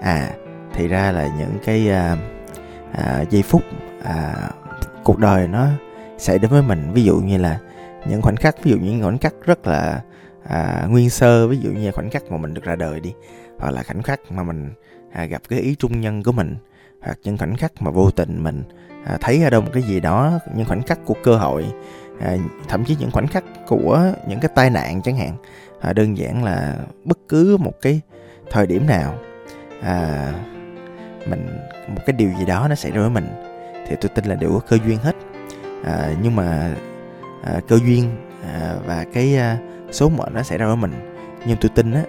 à 0.00 0.30
thì 0.72 0.88
ra 0.88 1.12
là 1.12 1.28
những 1.38 1.58
cái 1.64 1.90
à, 1.90 2.16
à, 2.92 3.24
giây 3.30 3.42
phút 3.42 3.62
à, 4.04 4.34
cuộc 5.04 5.18
đời 5.18 5.48
nó 5.48 5.66
xảy 6.18 6.38
đến 6.38 6.50
với 6.50 6.62
mình. 6.62 6.90
Ví 6.92 7.04
dụ 7.04 7.16
như 7.16 7.38
là 7.38 7.58
những 8.08 8.22
khoảnh 8.22 8.36
khắc 8.36 8.62
ví 8.62 8.70
dụ 8.70 8.76
những 8.78 9.02
khoảnh 9.02 9.18
khắc 9.18 9.34
rất 9.44 9.66
là 9.66 10.02
à, 10.48 10.86
nguyên 10.88 11.10
sơ 11.10 11.48
ví 11.48 11.58
dụ 11.58 11.70
như 11.70 11.90
khoảnh 11.90 12.10
khắc 12.10 12.30
mà 12.30 12.36
mình 12.36 12.54
được 12.54 12.64
ra 12.64 12.76
đời 12.76 13.00
đi 13.00 13.14
hoặc 13.58 13.70
là 13.70 13.82
khoảnh 13.82 14.02
khắc 14.02 14.20
mà 14.30 14.42
mình 14.42 14.70
à, 15.12 15.24
gặp 15.24 15.42
cái 15.48 15.58
ý 15.58 15.74
trung 15.74 16.00
nhân 16.00 16.22
của 16.22 16.32
mình 16.32 16.56
hoặc 17.02 17.18
những 17.24 17.38
khoảnh 17.38 17.56
khắc 17.56 17.72
mà 17.82 17.90
vô 17.90 18.10
tình 18.10 18.42
mình 18.42 18.62
à, 19.04 19.18
thấy 19.20 19.44
ở 19.44 19.50
đâu 19.50 19.60
một 19.60 19.70
cái 19.72 19.82
gì 19.82 20.00
đó 20.00 20.38
những 20.54 20.66
khoảnh 20.66 20.82
khắc 20.82 20.98
của 21.04 21.14
cơ 21.22 21.36
hội 21.36 21.66
à, 22.20 22.36
thậm 22.68 22.84
chí 22.84 22.96
những 23.00 23.10
khoảnh 23.10 23.26
khắc 23.26 23.44
của 23.66 24.12
những 24.28 24.40
cái 24.40 24.50
tai 24.54 24.70
nạn 24.70 25.02
chẳng 25.02 25.16
hạn 25.16 25.36
à, 25.80 25.92
đơn 25.92 26.16
giản 26.16 26.44
là 26.44 26.76
bất 27.04 27.18
cứ 27.28 27.56
một 27.56 27.72
cái 27.82 28.00
thời 28.50 28.66
điểm 28.66 28.86
nào 28.86 29.18
à, 29.82 30.32
mình 31.26 31.46
một 31.88 32.00
cái 32.06 32.16
điều 32.16 32.30
gì 32.38 32.44
đó 32.44 32.66
nó 32.68 32.74
xảy 32.74 32.92
ra 32.92 33.00
với 33.00 33.10
mình 33.10 33.26
thì 33.86 33.96
tôi 34.00 34.08
tin 34.14 34.24
là 34.24 34.34
đều 34.34 34.50
có 34.50 34.60
cơ 34.68 34.78
duyên 34.86 34.98
hết. 34.98 35.16
À, 35.84 36.14
nhưng 36.22 36.36
mà 36.36 36.74
à, 37.44 37.60
cơ 37.68 37.78
duyên 37.78 38.16
à, 38.42 38.76
và 38.86 39.04
cái 39.12 39.36
à, 39.36 39.58
số 39.92 40.08
mệnh 40.08 40.34
nó 40.34 40.42
xảy 40.42 40.58
ra 40.58 40.66
với 40.66 40.76
mình. 40.76 40.92
Nhưng 41.46 41.56
tôi 41.60 41.70
tin 41.74 41.92
á 41.92 42.02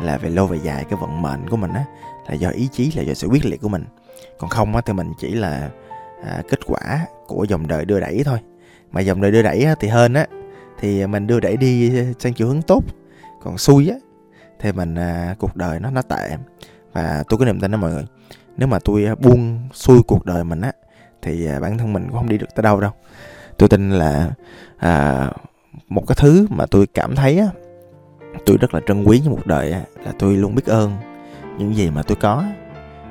là 0.00 0.18
về 0.18 0.30
lâu 0.30 0.46
về 0.46 0.58
dài 0.62 0.84
cái 0.90 0.98
vận 1.00 1.22
mệnh 1.22 1.48
của 1.48 1.56
mình 1.56 1.72
á 1.72 1.84
là 2.28 2.34
do 2.34 2.48
ý 2.48 2.68
chí 2.72 2.92
là 2.96 3.02
do 3.02 3.14
sự 3.14 3.28
quyết 3.28 3.44
liệt 3.44 3.60
của 3.60 3.68
mình. 3.68 3.84
Còn 4.38 4.50
không 4.50 4.74
á 4.76 4.82
thì 4.86 4.92
mình 4.92 5.12
chỉ 5.18 5.30
là 5.30 5.70
à, 6.24 6.42
kết 6.48 6.58
quả 6.66 7.06
của 7.26 7.44
dòng 7.48 7.66
đời 7.66 7.84
đưa 7.84 8.00
đẩy 8.00 8.22
thôi. 8.24 8.38
Mà 8.92 9.00
dòng 9.00 9.20
đời 9.20 9.30
đưa 9.30 9.42
đẩy 9.42 9.62
á, 9.62 9.74
thì 9.80 9.88
hơn 9.88 10.14
á 10.14 10.26
thì 10.80 11.06
mình 11.06 11.26
đưa 11.26 11.40
đẩy 11.40 11.56
đi 11.56 11.92
sang 12.18 12.34
chiều 12.34 12.48
hướng 12.48 12.62
tốt. 12.62 12.84
Còn 13.42 13.58
xui 13.58 13.88
á 13.88 13.96
thì 14.58 14.72
mình 14.72 14.94
à, 14.94 15.34
cuộc 15.38 15.56
đời 15.56 15.80
nó 15.80 15.90
nó 15.90 16.02
tệ. 16.02 16.36
Và 16.92 17.24
tôi 17.28 17.38
có 17.38 17.44
niềm 17.44 17.60
tin 17.60 17.70
đó 17.70 17.78
mọi 17.78 17.90
người. 17.90 18.04
Nếu 18.56 18.68
mà 18.68 18.78
tôi 18.84 19.06
buông 19.20 19.68
xuôi 19.72 20.02
cuộc 20.06 20.24
đời 20.24 20.44
mình 20.44 20.60
á 20.60 20.72
thì 21.22 21.46
à, 21.46 21.60
bản 21.60 21.78
thân 21.78 21.92
mình 21.92 22.04
cũng 22.04 22.16
không 22.16 22.28
đi 22.28 22.38
được 22.38 22.54
tới 22.54 22.62
đâu 22.62 22.80
đâu 22.80 22.90
tôi 23.60 23.68
tin 23.68 23.90
là 23.90 24.30
à, 24.78 25.26
một 25.88 26.04
cái 26.06 26.16
thứ 26.18 26.46
mà 26.50 26.66
tôi 26.66 26.86
cảm 26.86 27.16
thấy 27.16 27.38
á 27.38 27.46
tôi 28.46 28.56
rất 28.60 28.74
là 28.74 28.80
trân 28.86 29.04
quý 29.04 29.20
trong 29.24 29.34
cuộc 29.34 29.46
đời 29.46 29.72
á, 29.72 29.80
là 30.04 30.12
tôi 30.18 30.36
luôn 30.36 30.54
biết 30.54 30.66
ơn 30.66 30.92
những 31.58 31.76
gì 31.76 31.90
mà 31.90 32.02
tôi 32.02 32.16
có. 32.20 32.44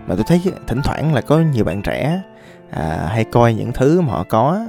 Mà 0.08 0.16
tôi 0.16 0.24
thấy 0.28 0.42
thỉnh 0.68 0.82
thoảng 0.84 1.14
là 1.14 1.22
có 1.22 1.40
nhiều 1.40 1.66
bạn 1.66 1.82
trẻ 1.82 2.22
à, 2.70 3.08
hay 3.12 3.24
coi 3.24 3.54
những 3.54 3.72
thứ 3.72 4.02
mà 4.02 4.14
họ 4.14 4.24
có 4.24 4.66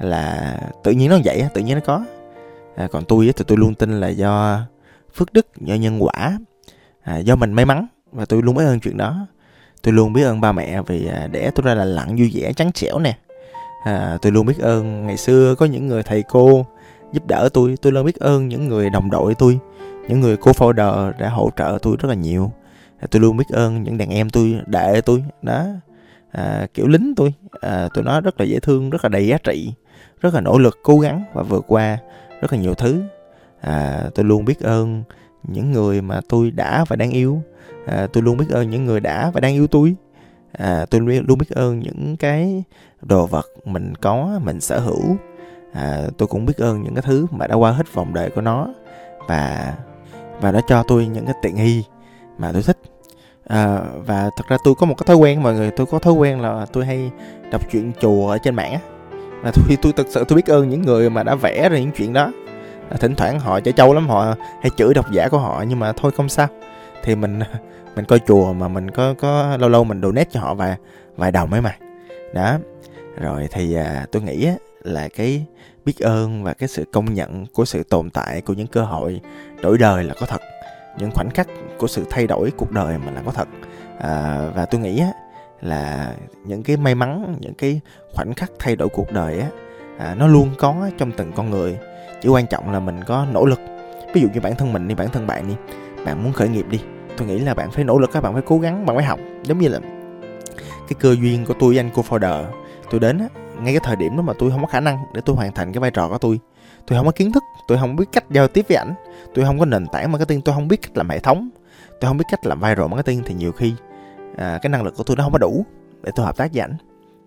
là 0.00 0.56
tự 0.84 0.92
nhiên 0.92 1.10
nó 1.10 1.18
vậy 1.24 1.48
tự 1.54 1.60
nhiên 1.60 1.74
nó 1.74 1.80
có. 1.86 2.04
À, 2.76 2.88
còn 2.92 3.04
tôi 3.04 3.32
thì 3.36 3.44
tôi 3.46 3.58
luôn 3.58 3.74
tin 3.74 4.00
là 4.00 4.08
do 4.08 4.60
phước 5.14 5.32
đức 5.32 5.46
do 5.60 5.74
nhân 5.74 6.02
quả 6.02 6.38
à, 7.02 7.18
do 7.18 7.36
mình 7.36 7.52
may 7.52 7.64
mắn 7.64 7.86
và 8.12 8.24
tôi 8.24 8.42
luôn 8.42 8.54
biết 8.54 8.64
ơn 8.64 8.80
chuyện 8.80 8.96
đó. 8.96 9.26
Tôi 9.82 9.94
luôn 9.94 10.12
biết 10.12 10.22
ơn 10.22 10.40
ba 10.40 10.52
mẹ 10.52 10.82
vì 10.82 11.06
à, 11.06 11.28
để 11.30 11.50
tôi 11.54 11.66
ra 11.66 11.74
là 11.74 11.84
lặng 11.84 12.16
vui 12.16 12.30
vẻ 12.34 12.52
trắng 12.52 12.72
trẻo 12.72 12.98
nè 12.98 13.18
à, 13.84 14.18
tôi 14.22 14.32
luôn 14.32 14.46
biết 14.46 14.58
ơn. 14.58 15.06
Ngày 15.06 15.16
xưa 15.16 15.54
có 15.54 15.66
những 15.66 15.86
người 15.86 16.02
thầy 16.02 16.22
cô 16.22 16.66
giúp 17.12 17.26
đỡ 17.26 17.48
tôi. 17.54 17.74
Tôi 17.82 17.92
luôn 17.92 18.06
biết 18.06 18.16
ơn 18.16 18.48
những 18.48 18.68
người 18.68 18.90
đồng 18.90 19.10
đội 19.10 19.34
tôi. 19.34 19.58
Những 20.08 20.20
người 20.20 20.36
cô 20.36 20.52
founder 20.52 21.12
đã 21.18 21.28
hỗ 21.28 21.50
trợ 21.56 21.78
tôi 21.82 21.96
rất 22.00 22.08
là 22.08 22.14
nhiều. 22.14 22.52
À, 23.00 23.06
tôi 23.10 23.22
luôn 23.22 23.36
biết 23.36 23.48
ơn 23.52 23.82
những 23.82 23.98
đàn 23.98 24.10
em 24.10 24.30
tôi 24.30 24.60
đệ 24.66 25.00
tôi. 25.00 25.24
Đó. 25.42 25.66
À, 26.32 26.66
kiểu 26.74 26.86
lính 26.86 27.14
tôi. 27.16 27.34
À, 27.60 27.88
tôi 27.94 28.04
nói 28.04 28.20
rất 28.20 28.40
là 28.40 28.46
dễ 28.46 28.60
thương 28.60 28.90
rất 28.90 29.04
là 29.04 29.08
đầy 29.08 29.26
giá 29.26 29.38
trị 29.38 29.72
rất 30.20 30.34
là 30.34 30.40
nỗ 30.40 30.58
lực 30.58 30.78
cố 30.82 30.98
gắng 30.98 31.24
và 31.32 31.42
vượt 31.42 31.64
qua 31.68 31.98
rất 32.40 32.52
là 32.52 32.58
nhiều 32.58 32.74
thứ. 32.74 33.02
À, 33.60 34.04
tôi 34.14 34.24
luôn 34.24 34.44
biết 34.44 34.60
ơn 34.60 35.02
những 35.42 35.72
người 35.72 36.02
mà 36.02 36.20
tôi 36.28 36.50
đã 36.50 36.84
và 36.88 36.96
đang 36.96 37.10
yêu. 37.10 37.42
À, 37.86 38.06
tôi 38.12 38.22
luôn 38.22 38.36
biết 38.36 38.46
ơn 38.50 38.70
những 38.70 38.84
người 38.84 39.00
đã 39.00 39.30
và 39.30 39.40
đang 39.40 39.54
yêu 39.54 39.66
tôi 39.66 39.94
à, 40.52 40.86
tôi 40.90 41.00
luôn 41.00 41.38
biết 41.38 41.50
ơn 41.50 41.80
những 41.80 42.16
cái 42.16 42.64
đồ 43.02 43.26
vật 43.26 43.46
mình 43.64 43.94
có 43.94 44.40
mình 44.44 44.60
sở 44.60 44.78
hữu. 44.78 45.16
À, 45.72 46.02
tôi 46.18 46.28
cũng 46.28 46.46
biết 46.46 46.56
ơn 46.56 46.82
những 46.82 46.94
cái 46.94 47.02
thứ 47.02 47.26
mà 47.30 47.46
đã 47.46 47.54
qua 47.54 47.70
hết 47.72 47.94
vòng 47.94 48.14
đời 48.14 48.30
của 48.30 48.40
nó 48.40 48.68
và 49.26 49.74
và 50.40 50.52
nó 50.52 50.60
cho 50.68 50.82
tôi 50.88 51.06
những 51.06 51.24
cái 51.24 51.34
tiện 51.42 51.56
nghi 51.56 51.84
mà 52.38 52.52
tôi 52.52 52.62
thích. 52.62 52.78
À, 53.46 53.80
và 54.06 54.30
thật 54.36 54.44
ra 54.48 54.56
tôi 54.64 54.74
có 54.74 54.86
một 54.86 54.94
cái 54.98 55.04
thói 55.06 55.16
quen 55.16 55.42
mọi 55.42 55.54
người 55.54 55.70
tôi 55.70 55.86
có 55.86 55.98
thói 55.98 56.12
quen 56.12 56.40
là 56.40 56.66
tôi 56.72 56.84
hay 56.84 57.10
đọc 57.52 57.62
chuyện 57.70 57.92
chùa 58.00 58.28
ở 58.28 58.38
trên 58.38 58.54
mạng 58.54 58.72
á. 58.72 58.80
Và 59.42 59.52
tôi 59.54 59.76
tôi 59.82 59.92
thực 59.92 60.06
sự 60.10 60.24
tôi 60.28 60.36
biết 60.36 60.46
ơn 60.46 60.68
những 60.68 60.82
người 60.82 61.10
mà 61.10 61.22
đã 61.22 61.34
vẽ 61.34 61.68
ra 61.68 61.78
những 61.78 61.90
chuyện 61.96 62.12
đó. 62.12 62.32
À, 62.90 62.96
thỉnh 63.00 63.14
thoảng 63.14 63.40
họ 63.40 63.60
chảy 63.60 63.72
trâu 63.72 63.94
lắm 63.94 64.08
họ 64.08 64.34
hay 64.60 64.70
chửi 64.76 64.94
độc 64.94 65.12
giả 65.12 65.28
của 65.28 65.38
họ 65.38 65.64
nhưng 65.68 65.78
mà 65.78 65.92
thôi 65.92 66.12
không 66.16 66.28
sao. 66.28 66.48
Thì 67.02 67.14
mình 67.14 67.40
mình 67.98 68.04
coi 68.04 68.20
chùa 68.26 68.52
mà 68.52 68.68
mình 68.68 68.90
có 68.90 69.14
có 69.18 69.56
lâu 69.56 69.68
lâu 69.68 69.84
mình 69.84 70.02
donate 70.02 70.30
cho 70.32 70.40
họ 70.40 70.54
vài 70.54 70.76
vài 71.16 71.32
đồng 71.32 71.52
ấy 71.52 71.60
mà. 71.60 71.76
Đó. 72.34 72.58
Rồi 73.20 73.48
thì 73.50 73.74
à, 73.74 74.06
tôi 74.12 74.22
nghĩ 74.22 74.46
á, 74.46 74.54
là 74.82 75.08
cái 75.08 75.44
biết 75.84 75.98
ơn 75.98 76.44
và 76.44 76.52
cái 76.52 76.68
sự 76.68 76.84
công 76.92 77.14
nhận 77.14 77.46
của 77.46 77.64
sự 77.64 77.82
tồn 77.82 78.10
tại 78.10 78.40
của 78.40 78.52
những 78.52 78.66
cơ 78.66 78.84
hội 78.84 79.20
đổi 79.62 79.78
đời 79.78 80.04
là 80.04 80.14
có 80.20 80.26
thật. 80.26 80.40
Những 80.98 81.10
khoảnh 81.10 81.30
khắc 81.30 81.48
của 81.78 81.86
sự 81.86 82.04
thay 82.10 82.26
đổi 82.26 82.52
cuộc 82.56 82.72
đời 82.72 82.98
mà 82.98 83.12
là 83.12 83.22
có 83.26 83.32
thật. 83.32 83.48
À, 84.00 84.46
và 84.54 84.66
tôi 84.66 84.80
nghĩ 84.80 85.00
á, 85.00 85.12
là 85.60 86.14
những 86.44 86.62
cái 86.62 86.76
may 86.76 86.94
mắn 86.94 87.36
những 87.40 87.54
cái 87.54 87.80
khoảnh 88.14 88.34
khắc 88.34 88.50
thay 88.58 88.76
đổi 88.76 88.88
cuộc 88.88 89.12
đời 89.12 89.40
á 89.40 89.48
à, 89.98 90.14
nó 90.14 90.26
luôn 90.26 90.50
có 90.58 90.90
trong 90.98 91.12
từng 91.12 91.32
con 91.32 91.50
người. 91.50 91.78
Chỉ 92.20 92.28
quan 92.28 92.46
trọng 92.46 92.72
là 92.72 92.80
mình 92.80 93.04
có 93.04 93.26
nỗ 93.32 93.44
lực. 93.46 93.60
Ví 94.14 94.20
dụ 94.20 94.28
như 94.34 94.40
bản 94.40 94.56
thân 94.56 94.72
mình 94.72 94.88
đi 94.88 94.94
bản 94.94 95.08
thân 95.08 95.26
bạn 95.26 95.48
đi. 95.48 95.54
Bạn 96.04 96.24
muốn 96.24 96.32
khởi 96.32 96.48
nghiệp 96.48 96.66
đi 96.70 96.80
tôi 97.18 97.28
nghĩ 97.28 97.38
là 97.38 97.54
bạn 97.54 97.70
phải 97.70 97.84
nỗ 97.84 97.98
lực 97.98 98.10
các 98.12 98.22
bạn 98.22 98.32
phải 98.32 98.42
cố 98.46 98.58
gắng 98.58 98.86
bạn 98.86 98.96
phải 98.96 99.04
học. 99.04 99.20
Giống 99.42 99.58
như 99.58 99.68
là 99.68 99.78
cái 100.88 100.96
cơ 101.00 101.16
duyên 101.22 101.44
của 101.46 101.54
tôi 101.58 101.68
với 101.68 101.78
anh 101.78 101.90
cô 101.94 102.04
founder 102.08 102.44
tôi 102.90 103.00
đến 103.00 103.18
á 103.18 103.28
ngay 103.62 103.72
cái 103.72 103.80
thời 103.84 103.96
điểm 103.96 104.16
đó 104.16 104.22
mà 104.22 104.32
tôi 104.38 104.50
không 104.50 104.60
có 104.60 104.66
khả 104.66 104.80
năng 104.80 104.98
để 105.14 105.20
tôi 105.24 105.36
hoàn 105.36 105.52
thành 105.52 105.72
cái 105.72 105.80
vai 105.80 105.90
trò 105.90 106.08
của 106.08 106.18
tôi. 106.18 106.40
Tôi 106.86 106.98
không 106.98 107.06
có 107.06 107.12
kiến 107.12 107.32
thức 107.32 107.42
tôi 107.68 107.78
không 107.78 107.96
biết 107.96 108.04
cách 108.12 108.24
giao 108.30 108.48
tiếp 108.48 108.64
với 108.68 108.76
ảnh 108.76 108.94
tôi 109.34 109.44
không 109.44 109.58
có 109.58 109.64
nền 109.64 109.86
tảng 109.92 110.12
marketing 110.12 110.40
tôi 110.40 110.54
không 110.54 110.68
biết 110.68 110.82
cách 110.82 110.96
làm 110.96 111.08
hệ 111.08 111.18
thống 111.18 111.48
tôi 112.00 112.08
không 112.08 112.16
biết 112.16 112.24
cách 112.30 112.46
làm 112.46 112.60
viral 112.60 112.86
marketing 112.88 113.22
thì 113.26 113.34
nhiều 113.34 113.52
khi 113.52 113.74
à, 114.36 114.58
cái 114.62 114.70
năng 114.70 114.82
lực 114.82 114.96
của 114.96 115.02
tôi 115.02 115.16
nó 115.16 115.22
không 115.24 115.32
có 115.32 115.38
đủ 115.38 115.66
để 116.02 116.12
tôi 116.14 116.26
hợp 116.26 116.36
tác 116.36 116.52
với 116.52 116.60
ảnh. 116.60 116.76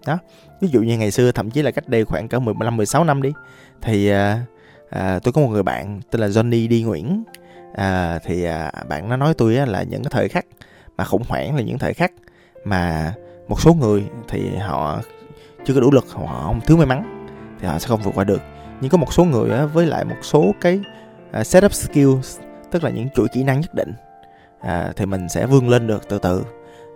Đó 0.06 0.18
ví 0.62 0.68
dụ 0.68 0.82
như 0.82 0.98
ngày 0.98 1.12
xưa 1.12 1.32
thậm 1.32 1.50
chí 1.50 1.62
là 1.62 1.72
cách 1.72 1.90
đây 1.90 2.06
khoảng 2.06 2.28
cỡ 2.28 2.40
15 2.40 2.78
16 2.78 3.04
năm 3.04 3.22
đi 3.22 3.34
thì 3.82 4.10
à, 4.10 4.46
à, 4.90 5.20
tôi 5.24 5.34
có 5.34 5.42
một 5.42 5.48
người 5.48 5.64
bạn 5.64 6.02
tên 6.12 6.22
là 6.22 6.28
Johnny 6.28 6.70
đi 6.70 6.84
Nguyễn 6.84 7.24
à, 7.74 8.20
thì 8.24 8.44
à, 8.44 8.72
bạn 8.90 9.10
nó 9.10 9.18
nói 9.18 9.34
tôi 9.34 9.58
á, 9.58 9.66
là 9.66 9.84
những 9.84 10.04
cái 10.04 10.10
thời 10.12 10.30
khắc 10.30 10.46
mà 10.98 11.04
khủng 11.04 11.24
hoảng 11.28 11.56
là 11.56 11.62
những 11.62 11.78
thời 11.78 11.94
khắc 11.94 12.12
mà 12.66 13.14
một 13.48 13.62
số 13.62 13.74
người 13.74 14.04
thì 14.28 14.56
họ 14.56 15.02
chưa 15.66 15.74
có 15.74 15.80
đủ 15.80 15.92
lực 15.92 16.06
họ 16.10 16.44
không 16.46 16.62
thiếu 16.62 16.78
may 16.78 16.86
mắn 16.86 17.28
thì 17.60 17.68
họ 17.68 17.80
sẽ 17.80 17.88
không 17.88 18.02
vượt 18.02 18.12
qua 18.16 18.24
được. 18.24 18.42
Nhưng 18.82 18.92
có 18.92 18.98
một 18.98 19.14
số 19.14 19.24
người 19.24 19.52
á, 19.52 19.66
với 19.66 19.86
lại 19.86 20.06
một 20.06 20.16
số 20.22 20.52
cái 20.62 20.80
à, 21.32 21.44
setup 21.44 21.74
skills 21.74 22.40
tức 22.72 22.84
là 22.84 22.90
những 22.90 23.10
chuỗi 23.16 23.28
kỹ 23.34 23.44
năng 23.44 23.62
nhất 23.62 23.74
định 23.74 23.94
à, 24.62 24.94
thì 24.96 25.06
mình 25.06 25.30
sẽ 25.30 25.46
vươn 25.46 25.70
lên 25.70 25.88
được 25.88 26.10
từ 26.10 26.20
từ. 26.20 26.44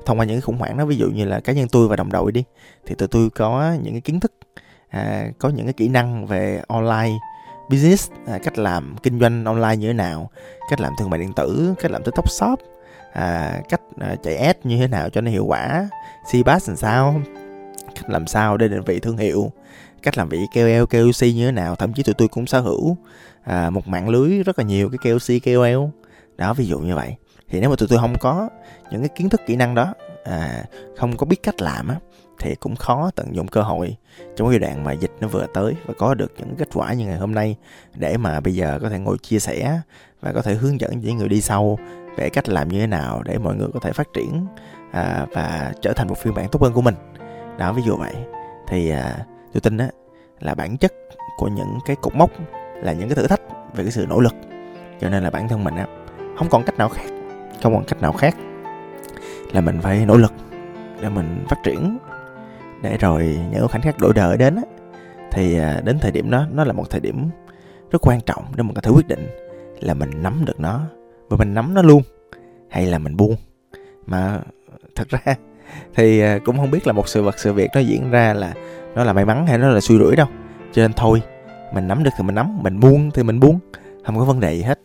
Thông 0.06 0.20
qua 0.20 0.26
những 0.26 0.36
cái 0.36 0.42
khủng 0.42 0.58
hoảng 0.58 0.78
đó 0.78 0.86
ví 0.86 0.98
dụ 0.98 1.10
như 1.10 1.26
là 1.26 1.40
cá 1.40 1.54
nhân 1.54 1.68
tôi 1.68 1.88
và 1.88 1.96
đồng 1.96 2.12
đội 2.12 2.32
đi 2.32 2.44
thì 2.86 2.96
tụi 2.96 3.08
tôi 3.08 3.30
có 3.30 3.76
những 3.84 3.94
cái 3.94 4.02
kiến 4.02 4.20
thức 4.20 4.32
à, 4.90 5.28
có 5.40 5.50
những 5.50 5.66
cái 5.66 5.74
kỹ 5.74 5.88
năng 5.88 6.26
về 6.26 6.62
online 6.68 7.14
business 7.70 8.12
à, 8.28 8.38
cách 8.44 8.58
làm 8.58 8.96
kinh 9.04 9.20
doanh 9.20 9.46
online 9.46 9.76
như 9.76 9.88
thế 9.88 9.94
nào 9.94 10.30
cách 10.70 10.82
làm 10.82 10.94
thương 11.00 11.10
mại 11.10 11.20
điện 11.20 11.34
tử 11.34 11.74
cách 11.80 11.92
làm 11.92 12.04
tiktok 12.04 12.30
shop 12.30 12.60
à, 13.14 13.60
cách 13.70 13.82
à, 14.00 14.16
chạy 14.24 14.36
ad 14.36 14.56
như 14.64 14.78
thế 14.78 14.88
nào 14.88 15.10
cho 15.10 15.22
nó 15.22 15.32
hiệu 15.32 15.46
quả 15.46 15.90
cbass 16.32 16.68
làm 16.70 16.78
sao 16.78 17.22
cách 17.96 18.10
làm 18.10 18.28
sao 18.28 18.58
để 18.58 18.68
định 18.68 18.82
vị 18.82 19.00
thương 19.00 19.18
hiệu 19.18 19.52
cách 20.02 20.18
làm 20.18 20.30
vị 20.30 20.40
KOL 20.54 20.84
KOC 20.90 21.22
như 21.22 21.46
thế 21.46 21.52
nào 21.52 21.76
thậm 21.76 21.94
chí 21.94 22.04
tụi 22.04 22.14
tôi 22.14 22.28
cũng 22.28 22.48
sở 22.48 22.60
hữu 22.60 22.98
à, 23.46 23.70
một 23.70 23.88
mạng 23.88 24.10
lưới 24.10 24.44
rất 24.44 24.60
là 24.60 24.66
nhiều 24.66 24.90
cái 24.90 24.98
KOC 24.98 25.44
KOL. 25.46 25.90
Đó 26.38 26.54
ví 26.54 26.66
dụ 26.66 26.80
như 26.80 26.96
vậy. 26.96 27.16
Thì 27.50 27.60
nếu 27.60 27.70
mà 27.70 27.76
tụi 27.76 27.88
tôi 27.88 28.00
không 28.00 28.16
có 28.20 28.50
những 28.92 29.02
cái 29.02 29.10
kiến 29.10 29.30
thức 29.30 29.42
kỹ 29.48 29.56
năng 29.56 29.76
đó 29.76 29.94
à, 30.26 30.64
không 30.98 31.18
có 31.18 31.26
biết 31.26 31.44
cách 31.44 31.62
làm 31.62 31.88
á 31.88 31.96
thì 32.40 32.56
cũng 32.56 32.76
khó 32.76 33.12
tận 33.16 33.36
dụng 33.36 33.48
cơ 33.48 33.62
hội. 33.62 33.96
Trong 34.36 34.50
giai 34.50 34.60
đoạn 34.60 34.84
mà 34.84 34.92
dịch 34.92 35.12
nó 35.20 35.28
vừa 35.28 35.46
tới 35.54 35.74
và 35.86 35.94
có 35.98 36.14
được 36.14 36.32
những 36.38 36.56
kết 36.58 36.70
quả 36.74 36.94
như 36.94 37.06
ngày 37.06 37.18
hôm 37.18 37.36
nay 37.36 37.56
để 37.96 38.18
mà 38.18 38.40
bây 38.40 38.56
giờ 38.56 38.80
có 38.82 38.90
thể 38.90 39.00
ngồi 39.00 39.18
chia 39.18 39.40
sẻ 39.40 39.80
và 40.22 40.34
có 40.34 40.42
thể 40.42 40.54
hướng 40.54 40.80
dẫn 40.80 41.00
những 41.00 41.18
người 41.18 41.30
đi 41.30 41.42
sau 41.42 41.80
về 42.18 42.30
cách 42.30 42.50
làm 42.50 42.70
như 42.70 42.80
thế 42.80 42.88
nào 42.88 43.22
để 43.26 43.38
mọi 43.38 43.56
người 43.56 43.68
có 43.74 43.80
thể 43.80 43.92
phát 43.92 44.08
triển 44.14 44.48
à, 44.92 45.26
và 45.32 45.74
trở 45.82 45.94
thành 45.94 46.08
một 46.08 46.18
phiên 46.18 46.34
bản 46.34 46.50
tốt 46.52 46.62
hơn 46.62 46.74
của 46.74 46.82
mình. 46.82 46.96
Đó 47.58 47.74
ví 47.74 47.82
dụ 47.82 47.96
vậy. 47.96 48.14
Thì 48.68 48.90
à, 48.90 49.26
tôi 49.54 49.62
tin 49.62 49.78
á 49.78 49.90
là 50.40 50.56
bản 50.56 50.78
chất 50.78 50.94
của 51.38 51.48
những 51.48 51.80
cái 51.86 51.96
cột 52.02 52.16
mốc 52.16 52.32
là 52.76 52.94
những 52.94 53.10
cái 53.10 53.16
thử 53.16 53.28
thách 53.28 53.42
về 53.74 53.84
cái 53.84 53.92
sự 53.92 54.06
nỗ 54.10 54.20
lực. 54.20 54.34
Cho 55.02 55.10
nên 55.10 55.24
là 55.24 55.30
bản 55.30 55.48
thân 55.48 55.64
mình 55.64 55.76
á 55.76 55.88
không 56.38 56.50
còn 56.50 56.64
cách 56.64 56.78
nào 56.78 56.90
khác 56.90 57.06
không 57.64 57.74
còn 57.74 57.84
cách 57.84 58.02
nào 58.02 58.14
khác 58.14 58.36
là 59.56 59.62
mình 59.62 59.82
phải 59.82 60.06
nỗ 60.06 60.18
lực 60.18 60.34
để 61.02 61.10
mình 61.10 61.46
phát 61.50 61.58
triển 61.64 61.98
để 62.82 62.98
rồi 62.98 63.40
những 63.52 63.68
khoảnh 63.68 63.82
khắc 63.82 64.00
đổi 64.00 64.14
đời 64.14 64.38
đến 64.38 64.56
thì 65.32 65.60
à, 65.60 65.82
đến 65.86 65.98
thời 66.02 66.12
điểm 66.12 66.30
đó 66.30 66.46
nó 66.52 66.64
là 66.64 66.74
một 66.74 66.90
thời 66.90 67.00
điểm 67.00 67.30
rất 67.92 68.08
quan 68.08 68.22
trọng 68.22 68.44
để 68.56 68.64
mình 68.64 68.74
có 68.74 68.82
thể 68.82 68.92
quyết 68.92 69.08
định 69.08 69.28
là 69.80 69.94
mình 69.94 70.10
nắm 70.24 70.46
được 70.46 70.60
nó 70.60 70.82
và 71.30 71.38
mình 71.38 71.54
nắm 71.54 71.74
nó 71.74 71.82
luôn 71.82 72.02
hay 72.70 72.86
là 72.86 73.00
mình 73.00 73.18
buông. 73.18 73.36
Mà 74.06 74.40
thật 74.96 75.10
ra 75.10 75.36
thì 75.96 76.20
à, 76.20 76.40
cũng 76.46 76.58
không 76.58 76.72
biết 76.72 76.88
là 76.88 76.94
một 76.94 77.08
sự 77.08 77.24
vật 77.24 77.40
sự 77.40 77.54
việc 77.54 77.70
nó 77.76 77.80
diễn 77.80 78.12
ra 78.12 78.34
là 78.34 78.54
nó 78.96 79.04
là 79.04 79.14
may 79.14 79.26
mắn 79.26 79.48
hay 79.48 79.58
nó 79.58 79.70
là 79.70 79.82
xui 79.82 80.00
rủi 80.00 80.16
đâu. 80.16 80.28
Cho 80.74 80.82
nên 80.82 80.94
thôi 80.94 81.22
mình 81.74 81.88
nắm 81.88 82.04
được 82.04 82.12
thì 82.18 82.24
mình 82.24 82.36
nắm 82.36 82.64
mình 82.64 82.80
buông 82.80 83.12
thì 83.12 83.24
mình 83.24 83.40
buông 83.40 83.60
không 84.06 84.18
có 84.18 84.26
vấn 84.26 84.40
đề 84.40 84.54
gì 84.54 84.62
hết. 84.62 84.80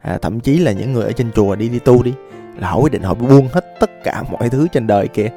À, 0.00 0.18
thậm 0.22 0.40
chí 0.40 0.58
là 0.58 0.72
những 0.72 0.92
người 0.92 1.04
ở 1.04 1.12
trên 1.12 1.32
chùa 1.32 1.56
đi 1.56 1.68
đi 1.68 1.78
tu 1.78 2.02
đi 2.02 2.14
là 2.56 2.70
họ 2.70 2.78
quyết 2.78 2.92
định 2.92 3.02
họ 3.02 3.14
buông 3.14 3.48
hết 3.52 3.64
tất 3.80 3.90
cả 4.04 4.22
mọi 4.30 4.48
thứ 4.48 4.68
trên 4.72 4.86
đời 4.86 5.08
kia. 5.08 5.28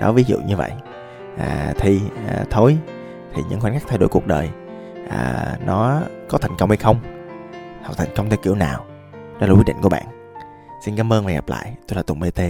Đó 0.00 0.12
ví 0.12 0.24
dụ 0.24 0.38
như 0.46 0.56
vậy. 0.56 0.70
À, 1.38 1.72
thì 1.78 2.00
à, 2.28 2.44
thôi 2.50 2.78
thì 3.34 3.42
những 3.50 3.60
khoảnh 3.60 3.72
khắc 3.72 3.88
thay 3.88 3.98
đổi 3.98 4.08
cuộc 4.08 4.26
đời 4.26 4.50
à, 5.08 5.56
nó 5.66 6.00
có 6.28 6.38
thành 6.38 6.56
công 6.58 6.68
hay 6.68 6.76
không 6.76 6.96
hoặc 7.82 7.94
thành 7.96 8.08
công 8.16 8.30
theo 8.30 8.38
kiểu 8.42 8.54
nào 8.54 8.84
đó 9.40 9.46
là 9.46 9.54
quyết 9.54 9.66
định 9.66 9.76
của 9.82 9.88
bạn. 9.88 10.06
Xin 10.84 10.96
cảm 10.96 11.12
ơn 11.12 11.24
và 11.24 11.30
hẹn 11.30 11.38
gặp 11.38 11.48
lại. 11.48 11.74
Tôi 11.88 11.96
là 11.96 12.02
tùng 12.02 12.20
bt 12.20 12.40